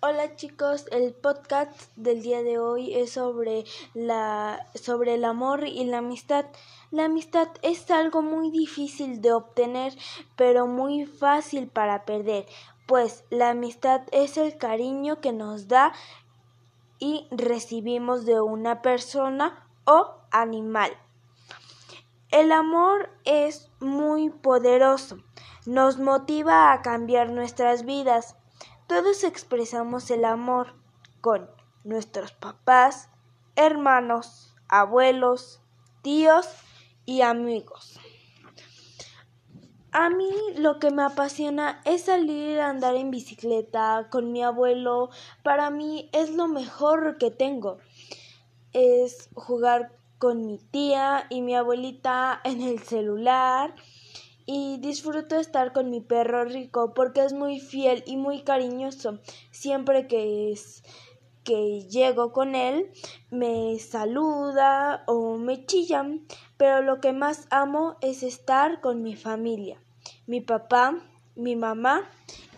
[0.00, 3.64] Hola chicos, el podcast del día de hoy es sobre
[3.94, 6.44] la sobre el amor y la amistad.
[6.92, 9.92] La amistad es algo muy difícil de obtener,
[10.36, 12.46] pero muy fácil para perder,
[12.86, 15.92] pues la amistad es el cariño que nos da
[17.00, 20.92] y recibimos de una persona o animal.
[22.30, 25.18] El amor es muy poderoso,
[25.66, 28.36] nos motiva a cambiar nuestras vidas
[28.88, 30.74] todos expresamos el amor
[31.20, 31.50] con
[31.84, 33.10] nuestros papás,
[33.54, 35.60] hermanos, abuelos,
[36.00, 36.48] tíos
[37.04, 38.00] y amigos.
[39.92, 45.10] A mí lo que me apasiona es salir a andar en bicicleta con mi abuelo.
[45.42, 47.78] Para mí es lo mejor que tengo.
[48.72, 53.74] Es jugar con mi tía y mi abuelita en el celular
[54.50, 59.18] y disfruto estar con mi perro rico porque es muy fiel y muy cariñoso.
[59.50, 60.82] Siempre que es
[61.44, 62.90] que llego con él
[63.30, 66.02] me saluda o me chilla,
[66.56, 69.82] pero lo que más amo es estar con mi familia,
[70.26, 70.98] mi papá,
[71.36, 72.08] mi mamá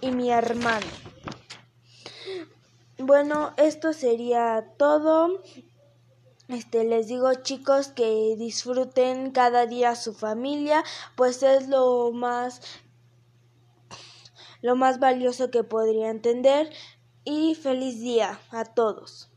[0.01, 0.87] y mi hermano.
[2.99, 5.43] Bueno, esto sería todo.
[6.51, 10.83] Este, les digo chicos que disfruten cada día su familia,
[11.15, 12.61] pues es lo más
[14.61, 16.69] lo más valioso que podría entender
[17.25, 19.31] y feliz día a todos.